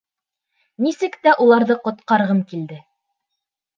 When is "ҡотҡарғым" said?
1.85-2.41